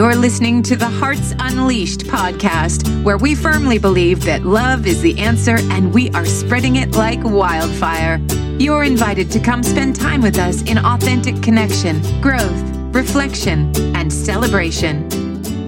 [0.00, 5.18] You're listening to the Hearts Unleashed podcast, where we firmly believe that love is the
[5.18, 8.16] answer and we are spreading it like wildfire.
[8.58, 12.62] You're invited to come spend time with us in authentic connection, growth,
[12.94, 15.06] reflection, and celebration.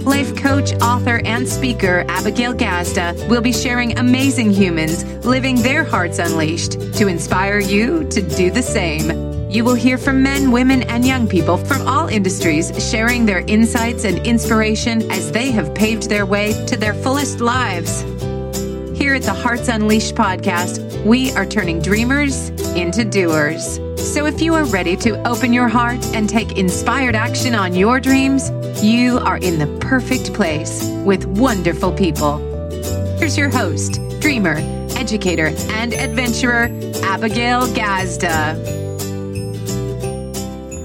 [0.02, 6.18] Life coach, author, and speaker Abigail Gazda will be sharing amazing humans living their hearts
[6.18, 9.21] unleashed to inspire you to do the same.
[9.52, 14.06] You will hear from men, women, and young people from all industries sharing their insights
[14.06, 18.00] and inspiration as they have paved their way to their fullest lives.
[18.98, 23.78] Here at the Hearts Unleashed podcast, we are turning dreamers into doers.
[24.00, 28.00] So if you are ready to open your heart and take inspired action on your
[28.00, 28.50] dreams,
[28.82, 32.38] you are in the perfect place with wonderful people.
[33.18, 34.56] Here's your host, dreamer,
[34.96, 36.70] educator, and adventurer,
[37.02, 38.81] Abigail Gazda.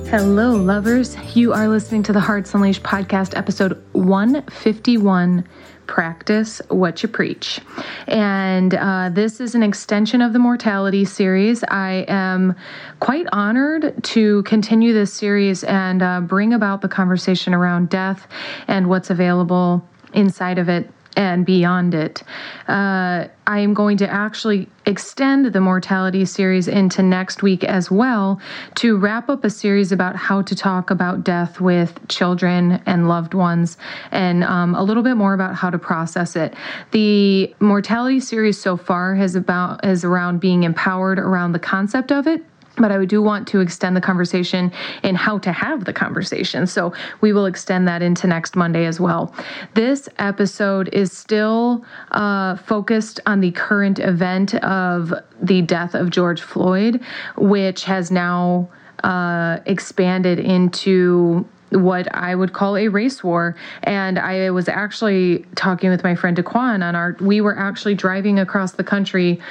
[0.10, 1.18] Hello, lovers.
[1.36, 5.46] You are listening to the Hearts Unleashed podcast, episode 151
[5.86, 7.60] Practice What You Preach.
[8.08, 11.62] And uh, this is an extension of the Mortality series.
[11.66, 12.56] I am
[13.02, 18.30] quite honored to continue this series and uh, bring about the conversation around death
[18.70, 22.24] and what's available inside of it and beyond it.
[22.68, 28.40] Uh, I am going to actually extend the mortality series into next week as well
[28.76, 33.34] to wrap up a series about how to talk about death with children and loved
[33.34, 33.78] ones
[34.12, 36.54] and um, a little bit more about how to process it.
[36.92, 42.28] The mortality series so far has about is around being empowered around the concept of
[42.28, 42.46] it
[42.78, 44.72] but I do want to extend the conversation
[45.04, 46.68] in how to have the conversation.
[46.68, 49.34] So we will extend that into next Monday as well.
[49.74, 56.42] This episode is still uh, focused on the current event of the death of George
[56.42, 57.02] Floyd,
[57.36, 58.70] which has now
[59.04, 63.56] uh, expanded into what I would call a race war.
[63.84, 68.40] And I was actually talking with my friend Daquan on our, we were actually driving
[68.40, 69.42] across the country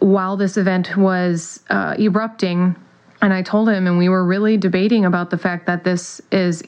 [0.00, 2.76] while this event was uh, erupting,
[3.20, 6.62] and I told him, and we were really debating about the fact that this is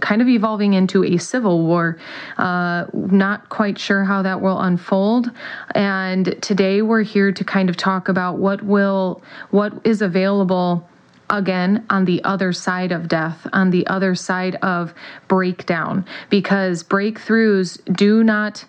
[0.00, 1.98] kind of evolving into a civil war.
[2.38, 5.30] Uh, not quite sure how that will unfold.
[5.74, 10.88] And today we're here to kind of talk about what will, what is available
[11.28, 14.94] again on the other side of death, on the other side of
[15.28, 18.64] breakdown, because breakthroughs do not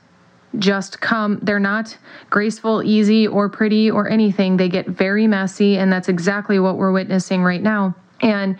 [0.58, 1.98] just come they're not
[2.30, 4.58] graceful easy or pretty or anything.
[4.58, 7.96] They get very messy and that's exactly what we're witnessing right now.
[8.22, 8.58] And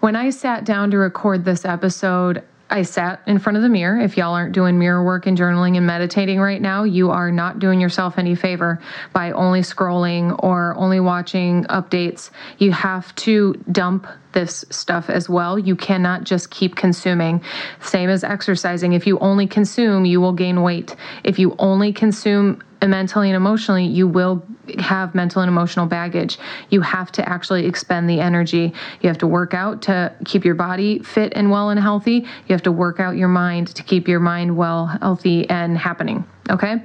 [0.00, 3.98] when i sat down to record this episode I sat in front of the mirror.
[3.98, 7.58] If y'all aren't doing mirror work and journaling and meditating right now, you are not
[7.58, 8.80] doing yourself any favor
[9.12, 12.30] by only scrolling or only watching updates.
[12.58, 15.58] You have to dump this stuff as well.
[15.58, 17.42] You cannot just keep consuming.
[17.82, 18.92] Same as exercising.
[18.92, 20.94] If you only consume, you will gain weight.
[21.24, 24.42] If you only consume mentally and emotionally, you will
[24.78, 26.38] have mental and emotional baggage.
[26.70, 28.72] You have to actually expend the energy.
[29.00, 32.26] You have to work out to keep your body fit and well and healthy.
[32.46, 36.24] You have to work out your mind to keep your mind well, healthy, and happening.
[36.48, 36.82] Okay?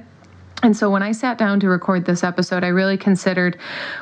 [0.62, 3.58] And so when I sat down to record this episode, I really considered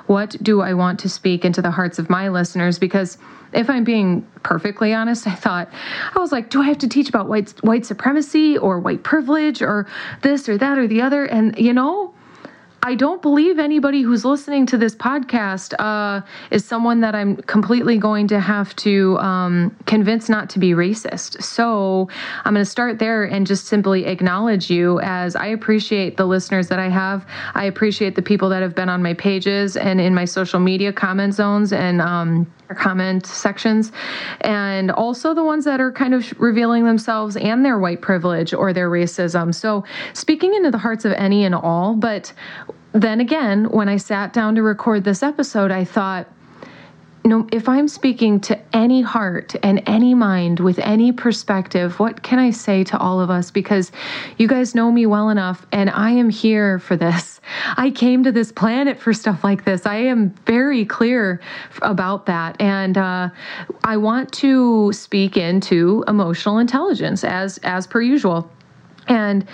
[0.07, 3.19] what do I want to speak into the hearts of my listeners because
[3.53, 5.69] if I'm being perfectly honest, I thought
[6.15, 9.63] I was like, do I have to teach about white white supremacy or white privilege
[9.63, 9.87] or
[10.23, 11.25] this or that or the other?
[11.25, 12.14] And you know,
[12.87, 17.97] I don't believe anybody who's listening to this podcast uh, is someone that I'm completely
[17.97, 21.43] going to have to um, convince not to be racist.
[21.43, 22.11] So
[22.45, 26.69] I'm going to start there and just simply acknowledge you as I appreciate the listeners
[26.69, 27.27] that I have.
[27.55, 30.93] I appreciate the people that have been on my pages and in my social media
[30.93, 33.93] comment zones and um, comment sections,
[34.41, 38.73] and also the ones that are kind of revealing themselves and their white privilege or
[38.73, 39.55] their racism.
[39.55, 42.33] So, speaking into the hearts of any and all, but
[42.93, 46.29] then again, when I sat down to record this episode, I thought,
[47.27, 52.39] no, if I'm speaking to any heart and any mind with any perspective, what can
[52.39, 53.51] I say to all of us?
[53.51, 53.91] Because
[54.37, 57.41] you guys know me well enough, and I am here for this.
[57.79, 59.87] I came to this planet for stuff like this.
[59.87, 61.41] I am very clear
[61.81, 62.61] about that.
[62.61, 63.31] And uh,
[63.83, 68.51] I want to speak into emotional intelligence as, as per usual.
[69.09, 69.47] And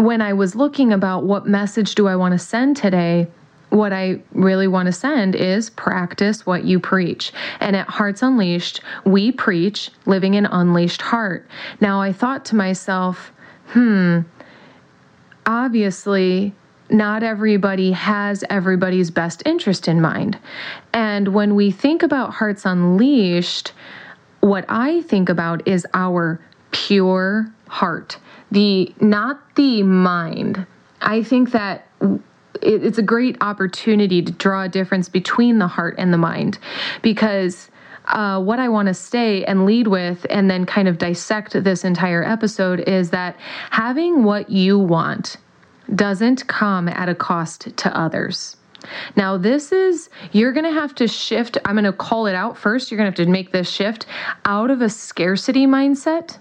[0.00, 3.28] when I was looking about what message do I want to send today,
[3.68, 7.32] what I really want to send is practice what you preach.
[7.60, 11.46] And at Hearts Unleashed, we preach living an unleashed heart.
[11.80, 13.30] Now, I thought to myself,
[13.68, 14.20] hmm,
[15.44, 16.54] obviously,
[16.88, 20.38] not everybody has everybody's best interest in mind.
[20.94, 23.72] And when we think about Hearts Unleashed,
[24.40, 26.40] what I think about is our
[26.72, 28.16] pure heart,
[28.50, 30.66] the not the mind.
[31.00, 31.86] I think that
[32.62, 36.58] it's a great opportunity to draw a difference between the heart and the mind
[37.02, 37.70] because
[38.06, 41.84] uh, what I want to stay and lead with, and then kind of dissect this
[41.84, 43.36] entire episode, is that
[43.70, 45.36] having what you want
[45.94, 48.56] doesn't come at a cost to others.
[49.16, 51.58] Now, this is, you're going to have to shift.
[51.64, 52.90] I'm going to call it out first.
[52.90, 54.06] You're going to have to make this shift
[54.44, 56.38] out of a scarcity mindset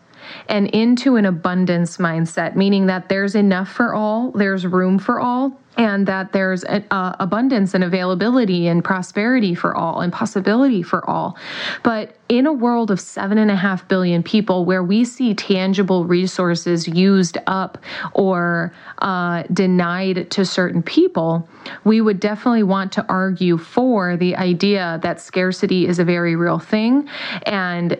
[0.47, 5.59] and into an abundance mindset, meaning that there's enough for all, there's room for all,
[5.79, 11.09] and that there's a, uh, abundance and availability and prosperity for all and possibility for
[11.09, 11.37] all.
[11.83, 16.03] But in a world of seven and a half billion people where we see tangible
[16.03, 17.77] resources used up
[18.13, 21.47] or uh, denied to certain people,
[21.85, 26.59] we would definitely want to argue for the idea that scarcity is a very real
[26.59, 27.07] thing
[27.43, 27.97] and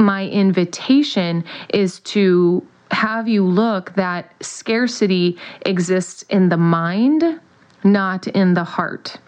[0.00, 7.40] my invitation is to have you look that scarcity exists in the mind,
[7.84, 9.18] not in the heart.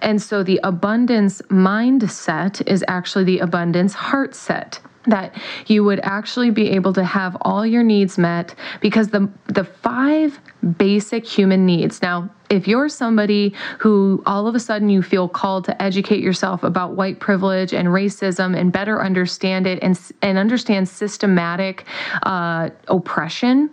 [0.00, 5.34] And so the abundance mindset is actually the abundance heart set that
[5.66, 10.38] you would actually be able to have all your needs met because the the five
[10.76, 12.02] basic human needs.
[12.02, 16.62] Now, if you're somebody who all of a sudden you feel called to educate yourself
[16.62, 21.84] about white privilege and racism and better understand it and and understand systematic
[22.22, 23.70] uh, oppression,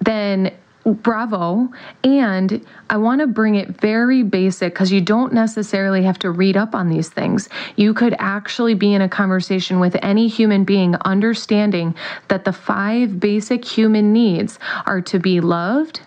[0.00, 0.52] then
[0.94, 1.70] bravo.
[2.04, 6.56] And I want to bring it very basic because you don't necessarily have to read
[6.56, 7.48] up on these things.
[7.76, 11.94] You could actually be in a conversation with any human being, understanding
[12.28, 16.00] that the five basic human needs are to be loved,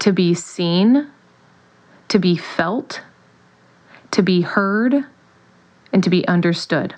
[0.00, 1.08] to be seen,
[2.08, 3.02] to be felt,
[4.12, 5.04] to be heard,
[5.92, 6.94] and to be understood.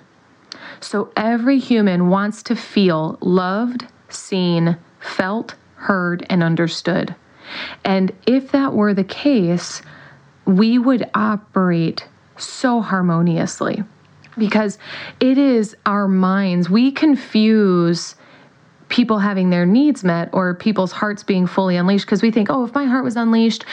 [0.79, 7.15] So every human wants to feel loved, seen, felt, heard, and understood.
[7.83, 9.81] And if that were the case,
[10.45, 12.07] we would operate
[12.37, 13.83] so harmoniously
[14.37, 14.77] because
[15.19, 16.69] it is our minds.
[16.69, 18.15] We confuse
[18.91, 22.65] people having their needs met or people's hearts being fully unleashed because we think, oh,
[22.65, 23.65] if my heart was unleashed,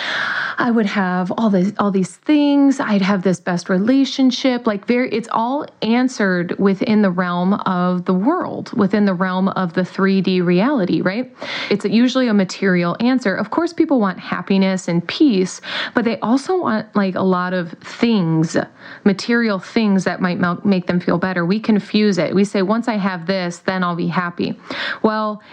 [0.56, 2.80] I would have all this all these things.
[2.80, 4.66] I'd have this best relationship.
[4.66, 9.74] Like very it's all answered within the realm of the world, within the realm of
[9.74, 11.34] the 3D reality, right?
[11.68, 13.34] It's usually a material answer.
[13.34, 15.60] Of course, people want happiness and peace,
[15.94, 18.56] but they also want like a lot of things,
[19.04, 21.44] material things that might make them feel better.
[21.44, 22.34] We confuse it.
[22.34, 24.58] We say, once I have this, then I'll be happy.
[25.02, 25.07] Well,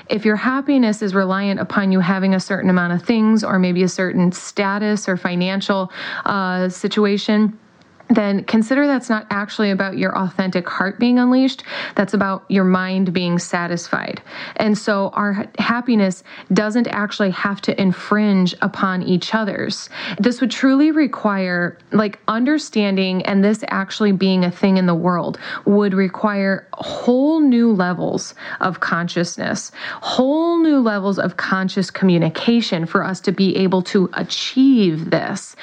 [0.09, 3.83] if your happiness is reliant upon you having a certain amount of things or maybe
[3.83, 5.91] a certain status or financial
[6.25, 7.57] uh, situation,
[8.09, 11.63] then consider that's not actually about your authentic heart being unleashed.
[11.95, 14.21] That's about your mind being satisfied.
[14.57, 16.23] And so our happiness
[16.53, 19.89] doesn't actually have to infringe upon each other's.
[20.19, 25.39] This would truly require, like, understanding and this actually being a thing in the world
[25.65, 33.19] would require whole new levels of consciousness, whole new levels of conscious communication for us
[33.21, 35.55] to be able to achieve this.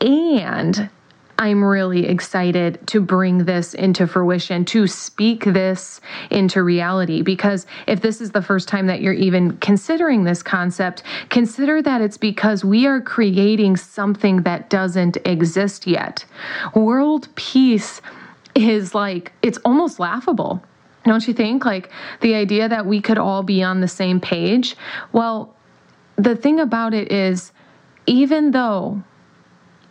[0.00, 0.90] And
[1.44, 7.20] I'm really excited to bring this into fruition, to speak this into reality.
[7.20, 12.00] Because if this is the first time that you're even considering this concept, consider that
[12.00, 16.24] it's because we are creating something that doesn't exist yet.
[16.74, 18.00] World peace
[18.54, 20.64] is like, it's almost laughable.
[21.04, 21.66] Don't you think?
[21.66, 21.90] Like
[22.22, 24.76] the idea that we could all be on the same page.
[25.12, 25.54] Well,
[26.16, 27.52] the thing about it is,
[28.06, 29.02] even though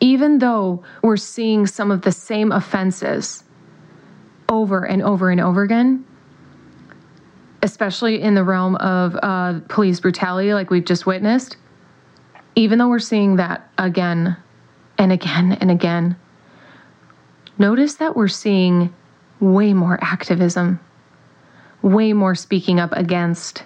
[0.03, 3.45] even though we're seeing some of the same offenses
[4.49, 6.03] over and over and over again,
[7.61, 11.55] especially in the realm of uh, police brutality, like we've just witnessed,
[12.55, 14.35] even though we're seeing that again
[14.97, 16.17] and again and again,
[17.57, 18.93] notice that we're seeing
[19.39, 20.81] way more activism,
[21.81, 23.63] way more speaking up against.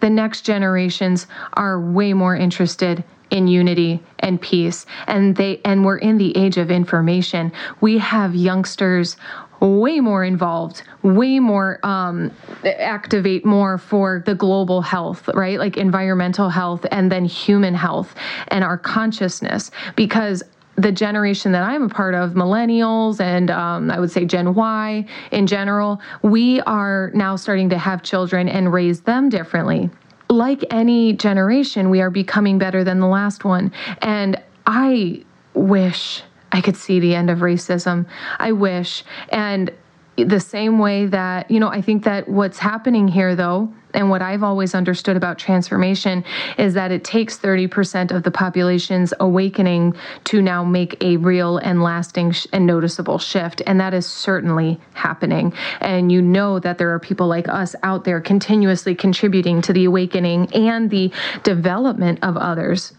[0.00, 4.86] The next generations are way more interested in unity and peace.
[5.06, 7.52] And they and we're in the age of information.
[7.80, 9.16] We have youngsters
[9.60, 12.30] way more involved way more um,
[12.64, 15.58] activate more for the global health right?
[15.58, 18.14] Like environmental health and then human health
[18.48, 19.70] and our consciousness.
[19.96, 20.42] Because
[20.76, 25.04] the generation that I'm a part of, millennials and um, I would say Gen Y
[25.32, 29.90] in general, we are now starting to have children and raise them differently
[30.30, 33.72] like any generation, we are becoming better than the last one.
[34.02, 38.06] And I wish I could see the end of racism.
[38.38, 39.04] I wish.
[39.30, 39.70] And
[40.16, 44.22] the same way that, you know, I think that what's happening here, though, and what
[44.22, 46.24] I've always understood about transformation
[46.56, 51.82] is that it takes 30% of the population's awakening to now make a real and
[51.82, 53.60] lasting sh- and noticeable shift.
[53.66, 55.52] And that is certainly happening.
[55.80, 59.86] And you know that there are people like us out there continuously contributing to the
[59.86, 61.12] awakening and the
[61.42, 62.92] development of others.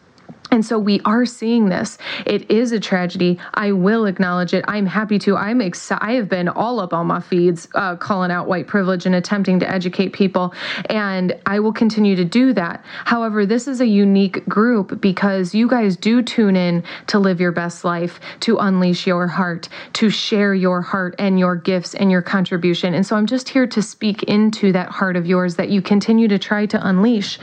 [0.52, 1.98] And so we are seeing this.
[2.26, 3.40] It is a tragedy.
[3.54, 4.66] I will acknowledge it.
[4.68, 5.38] I'm happy to.
[5.38, 6.04] I'm excited.
[6.04, 9.60] I have been all up on my feeds uh, calling out white privilege and attempting
[9.60, 10.54] to educate people.
[10.90, 12.84] And I will continue to do that.
[13.06, 17.52] However, this is a unique group because you guys do tune in to live your
[17.52, 22.24] best life, to unleash your heart, to share your heart and your gifts and your
[22.24, 22.96] contribution.
[22.96, 26.28] And so I'm just here to speak into that heart of yours that you continue
[26.28, 27.40] to try to unleash.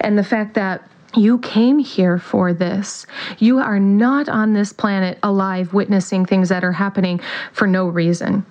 [0.00, 3.06] And the fact that you came here for this.
[3.38, 7.20] You are not on this planet alive witnessing things that are happening
[7.52, 8.44] for no reason.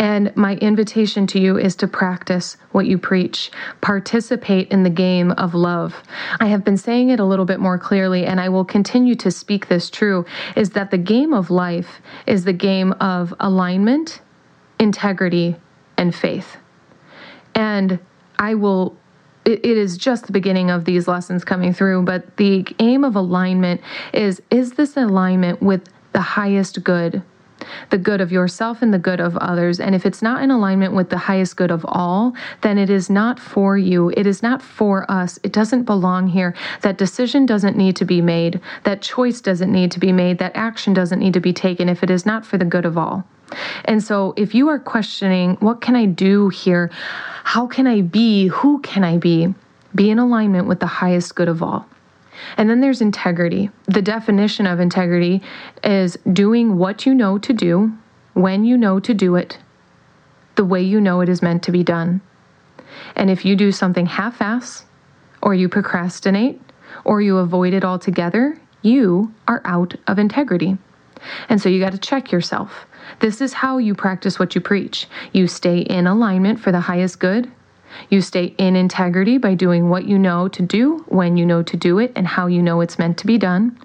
[0.00, 3.50] And my invitation to you is to practice what you preach.
[3.82, 6.02] Participate in the game of love.
[6.40, 9.30] I have been saying it a little bit more clearly, and I will continue to
[9.30, 10.24] speak this true
[10.56, 14.22] is that the game of life is the game of alignment,
[14.78, 15.56] integrity,
[15.98, 16.56] and faith.
[17.54, 17.98] And
[18.38, 18.96] I will
[19.44, 23.80] it is just the beginning of these lessons coming through, but the aim of alignment
[24.12, 27.22] is is this alignment with the highest good?
[27.90, 29.80] the good of yourself and the good of others.
[29.80, 33.10] And if it's not in alignment with the highest good of all, then it is
[33.10, 34.10] not for you.
[34.16, 35.38] It is not for us.
[35.42, 36.54] It doesn't belong here.
[36.82, 38.60] That decision doesn't need to be made.
[38.84, 40.38] That choice doesn't need to be made.
[40.38, 42.96] That action doesn't need to be taken if it is not for the good of
[42.96, 43.24] all.
[43.84, 46.90] And so, if you are questioning, what can I do here?
[47.44, 48.48] How can I be?
[48.48, 49.54] Who can I be?
[49.94, 51.86] Be in alignment with the highest good of all.
[52.56, 53.70] And then there's integrity.
[53.86, 55.42] The definition of integrity
[55.84, 57.92] is doing what you know to do,
[58.34, 59.58] when you know to do it,
[60.56, 62.20] the way you know it is meant to be done.
[63.16, 64.84] And if you do something half ass,
[65.42, 66.60] or you procrastinate,
[67.04, 70.76] or you avoid it altogether, you are out of integrity.
[71.48, 72.86] And so you got to check yourself.
[73.18, 75.08] This is how you practice what you preach.
[75.32, 77.50] You stay in alignment for the highest good.
[78.08, 81.76] You stay in integrity by doing what you know to do, when you know to
[81.76, 83.76] do it, and how you know it's meant to be done.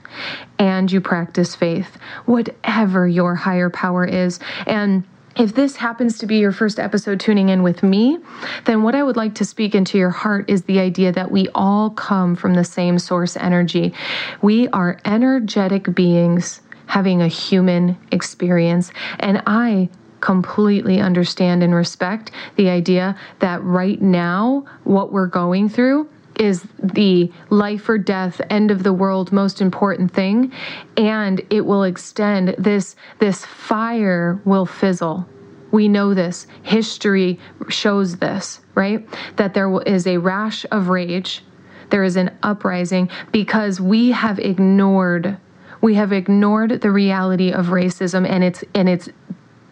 [0.60, 4.40] And you practice faith, whatever your higher power is.
[4.68, 5.04] And
[5.38, 8.20] if this happens to be your first episode tuning in with me,
[8.64, 11.50] then what I would like to speak into your heart is the idea that we
[11.54, 13.94] all come from the same source energy.
[14.42, 18.92] We are energetic beings having a human experience.
[19.20, 19.90] And I
[20.22, 27.32] completely understand and respect the idea that right now, what we're going through is the
[27.50, 30.52] life or death end of the world most important thing.
[30.98, 32.56] And it will extend.
[32.58, 35.28] This this fire will fizzle.
[35.72, 36.48] We know this.
[36.64, 37.40] History
[37.70, 39.08] shows this right?
[39.38, 41.44] That there is a rash of rage.
[41.90, 45.38] There is an uprising because we have ignored
[45.86, 49.08] we have ignored the reality of racism and its and its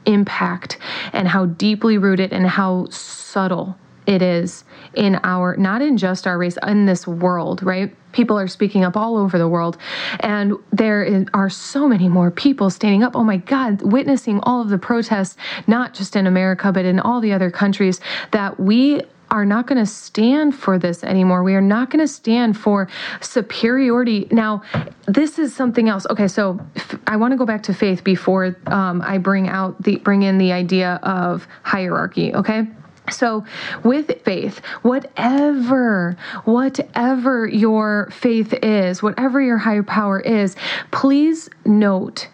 [0.06, 0.78] impact
[1.12, 6.38] and how deeply rooted and how subtle it is in our not in just our
[6.38, 7.96] race in this world right?
[8.12, 9.76] People are speaking up all over the world.
[10.20, 13.16] And there are so many more people standing up.
[13.16, 17.22] Oh my god witnessing all of the protests not just in america but in all
[17.22, 19.02] the other countries that we
[19.34, 21.42] are not going to stand for this anymore.
[21.42, 22.88] We are not going to stand for
[23.20, 24.28] superiority.
[24.30, 24.62] Now,
[25.08, 26.06] this is something else.
[26.12, 26.60] Okay, so
[27.08, 30.38] I want to go back to faith before um, I bring out the bring in
[30.38, 32.34] the idea of hierarchy.
[32.36, 32.68] Okay.
[33.12, 33.44] So,
[33.84, 40.56] with faith, whatever, whatever your faith is, whatever your higher power is,
[40.92, 42.30] please note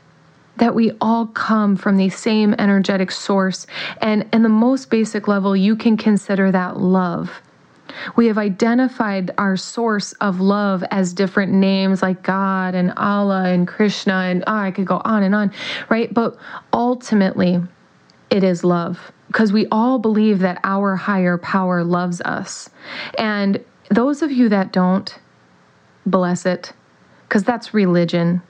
[0.60, 3.66] that we all come from the same energetic source.
[4.01, 7.42] And in the most basic level, you can consider that love.
[8.16, 13.68] We have identified our source of love as different names like God and Allah and
[13.68, 15.51] Krishna, and oh, I could go on and on,
[15.89, 16.13] right?
[16.13, 16.38] But
[16.72, 17.62] ultimately,
[18.30, 22.70] it is love because we all believe that our higher power loves us.
[23.18, 25.18] And those of you that don't,
[26.06, 26.74] bless it,
[27.28, 28.42] because that's religion.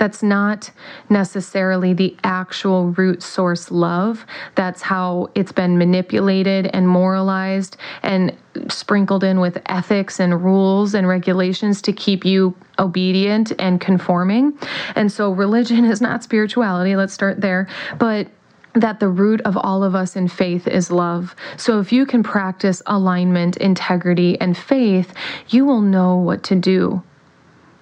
[0.00, 0.70] That's not
[1.10, 4.24] necessarily the actual root source love.
[4.54, 8.34] That's how it's been manipulated and moralized and
[8.68, 14.58] sprinkled in with ethics and rules and regulations to keep you obedient and conforming.
[14.96, 16.96] And so religion is not spirituality.
[16.96, 17.68] Let's start there.
[17.98, 18.28] But
[18.72, 21.36] that the root of all of us in faith is love.
[21.58, 25.12] So if you can practice alignment, integrity, and faith,
[25.48, 27.02] you will know what to do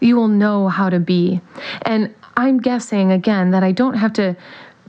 [0.00, 1.40] you will know how to be.
[1.82, 4.36] And I'm guessing again that I don't have to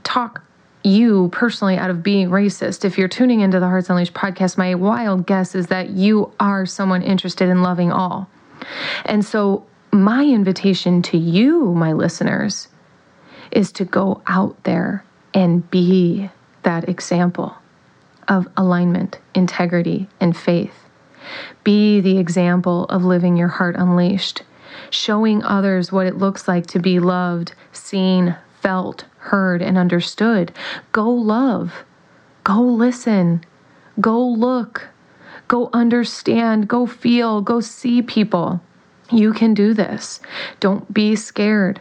[0.04, 0.42] talk
[0.82, 2.84] you personally out of being racist.
[2.84, 6.64] If you're tuning into the Hearts Unleashed podcast, my wild guess is that you are
[6.64, 8.28] someone interested in loving all.
[9.04, 12.68] And so, my invitation to you, my listeners,
[13.50, 16.30] is to go out there and be
[16.62, 17.56] that example
[18.28, 20.74] of alignment, integrity, and faith.
[21.64, 24.42] Be the example of living your heart unleashed,
[24.90, 30.52] showing others what it looks like to be loved, seen, felt, heard, and understood.
[30.92, 31.84] Go love,
[32.44, 33.44] go listen,
[34.00, 34.88] go look,
[35.48, 38.60] go understand, go feel, go see people.
[39.10, 40.20] You can do this.
[40.60, 41.80] Don't be scared.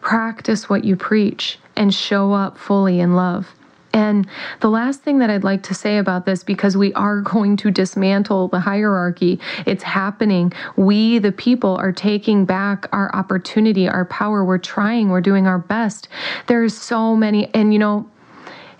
[0.00, 3.54] Practice what you preach and show up fully in love.
[3.92, 4.28] And
[4.60, 7.70] the last thing that I'd like to say about this, because we are going to
[7.70, 10.52] dismantle the hierarchy, it's happening.
[10.76, 14.44] We, the people, are taking back our opportunity, our power.
[14.44, 16.08] We're trying, we're doing our best.
[16.46, 18.08] There's so many, and you know,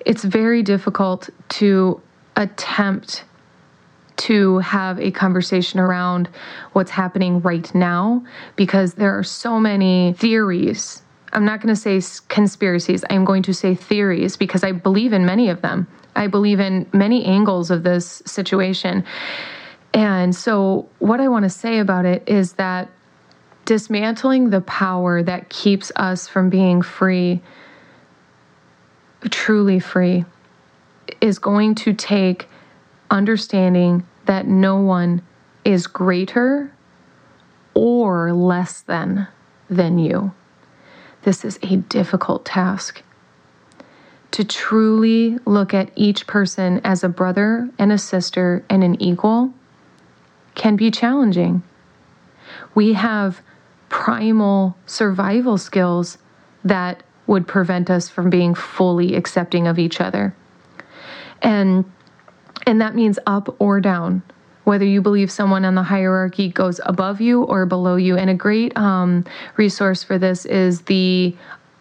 [0.05, 2.01] it's very difficult to
[2.37, 3.25] attempt
[4.17, 6.29] to have a conversation around
[6.73, 8.25] what's happening right now
[8.57, 13.05] because there are so many theories I'm not going to say conspiracies.
[13.11, 15.87] I'm going to say theories because I believe in many of them.
[16.17, 19.05] I believe in many angles of this situation.
[19.95, 22.91] And so, what I want to say about it is that
[23.65, 27.43] dismantling the power that keeps us from being free,
[29.31, 30.25] truly free,
[31.21, 32.49] is going to take
[33.11, 35.23] understanding that no one
[35.65, 36.73] is greater
[37.75, 39.27] or less than
[39.71, 40.33] than you.
[41.23, 43.03] This is a difficult task.
[44.33, 49.53] To truly look at each person as a brother and a sister and an equal
[50.55, 51.63] can be challenging.
[52.75, 53.41] We have
[53.89, 56.19] primal survival skills
[56.65, 60.35] that would prevent us from being fully accepting of each other.
[61.43, 61.85] And
[62.67, 64.23] and that means up or down
[64.69, 68.19] whether you believe someone on the hierarchy goes above you or below you.
[68.19, 69.25] And a great um,
[69.57, 71.35] resource for this is the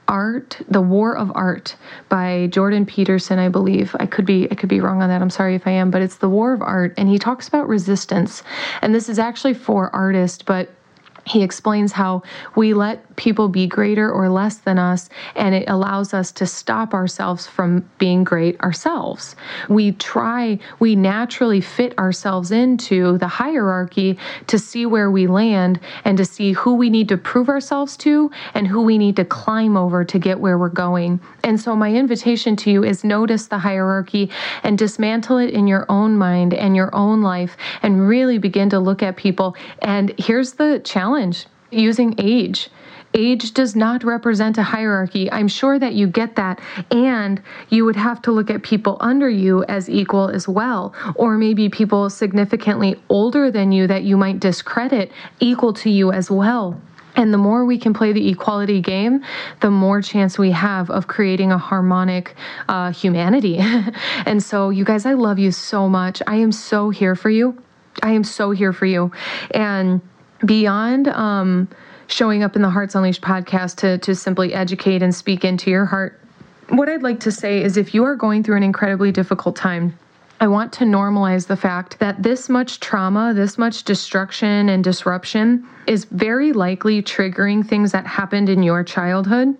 [0.07, 1.75] art the war of art
[2.07, 3.93] by jordan peterson i believe.
[3.99, 5.21] I could be i could be wrong on that.
[5.21, 7.67] I'm sorry if i am but it's the war of art and he talks about
[7.67, 8.41] resistance.
[8.81, 10.69] And this is actually for artists but
[11.27, 12.23] he explains how
[12.55, 16.93] we let people be greater or less than us, and it allows us to stop
[16.93, 19.35] ourselves from being great ourselves.
[19.67, 26.17] We try, we naturally fit ourselves into the hierarchy to see where we land and
[26.17, 29.75] to see who we need to prove ourselves to and who we need to climb
[29.75, 31.19] over to get where we're going.
[31.43, 34.29] And so, my invitation to you is notice the hierarchy
[34.63, 38.79] and dismantle it in your own mind and your own life and really begin to
[38.79, 39.55] look at people.
[39.81, 41.16] And here's the challenge
[41.71, 42.69] using age.
[43.13, 45.31] Age does not represent a hierarchy.
[45.31, 46.59] I'm sure that you get that.
[46.91, 51.37] And you would have to look at people under you as equal as well, or
[51.37, 56.79] maybe people significantly older than you that you might discredit equal to you as well.
[57.15, 59.23] And the more we can play the equality game,
[59.61, 62.35] the more chance we have of creating a harmonic
[62.69, 63.57] uh, humanity.
[64.27, 66.21] and so, you guys, I love you so much.
[66.27, 67.57] I am so here for you.
[68.03, 69.11] I am so here for you.
[69.49, 70.01] And
[70.45, 71.67] beyond um,
[72.07, 75.85] showing up in the Hearts Unleashed podcast to, to simply educate and speak into your
[75.85, 76.19] heart,
[76.69, 79.97] what I'd like to say is if you are going through an incredibly difficult time,
[80.39, 85.67] I want to normalize the fact that this much trauma, this much destruction and disruption
[85.87, 89.57] is very likely triggering things that happened in your childhood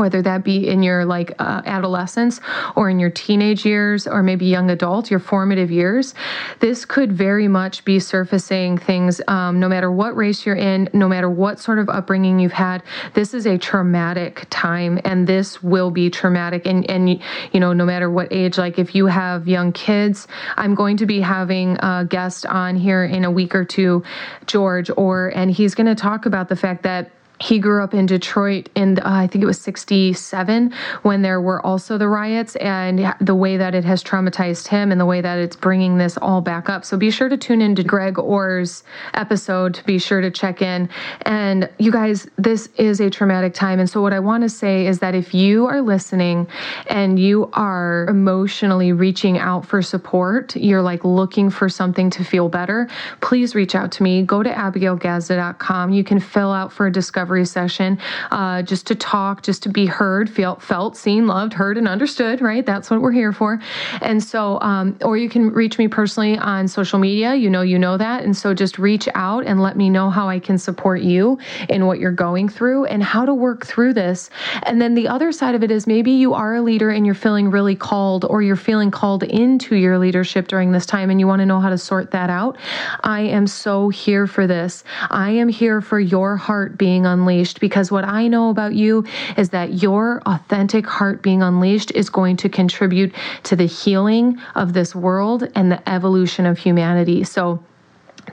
[0.00, 2.40] whether that be in your like uh, adolescence
[2.74, 6.14] or in your teenage years or maybe young adult your formative years
[6.60, 11.08] this could very much be surfacing things um, no matter what race you're in no
[11.08, 12.82] matter what sort of upbringing you've had
[13.14, 16.66] this is a traumatic time and this will be traumatic.
[16.66, 20.74] And and you know no matter what age like if you have young kids i'm
[20.74, 24.02] going to be having a guest on here in a week or two
[24.46, 28.06] george Orr and he's going to talk about the fact that he grew up in
[28.06, 30.72] Detroit in, uh, I think it was 67,
[31.02, 35.00] when there were also the riots, and the way that it has traumatized him and
[35.00, 36.84] the way that it's bringing this all back up.
[36.84, 39.74] So be sure to tune into Greg Orr's episode.
[39.74, 40.88] to Be sure to check in.
[41.22, 43.80] And you guys, this is a traumatic time.
[43.80, 46.46] And so, what I want to say is that if you are listening
[46.86, 52.48] and you are emotionally reaching out for support, you're like looking for something to feel
[52.48, 52.88] better,
[53.20, 54.22] please reach out to me.
[54.22, 55.92] Go to abigailgazda.com.
[55.92, 57.98] You can fill out for a discovery discovery session,
[58.30, 62.40] uh, just to talk, just to be heard, felt, felt, seen, loved, heard, and understood,
[62.40, 62.64] right?
[62.64, 63.58] That's what we're here for.
[64.00, 67.34] And so, um, or you can reach me personally on social media.
[67.34, 68.22] You know, you know that.
[68.22, 71.86] And so just reach out and let me know how I can support you in
[71.86, 74.30] what you're going through and how to work through this.
[74.62, 77.16] And then the other side of it is maybe you are a leader and you're
[77.16, 81.26] feeling really called or you're feeling called into your leadership during this time and you
[81.26, 82.56] want to know how to sort that out.
[83.02, 84.84] I am so here for this.
[85.10, 89.04] I am here for your heart being unleashed because what I know about you
[89.36, 94.74] is that your authentic heart being unleashed is going to contribute to the healing of
[94.74, 97.24] this world and the evolution of humanity.
[97.24, 97.62] So,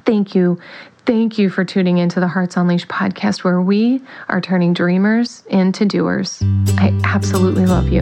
[0.06, 0.60] thank you.
[1.06, 5.86] Thank you for tuning into the Hearts Unleashed podcast, where we are turning dreamers into
[5.86, 6.42] doers.
[6.78, 8.02] I absolutely love you.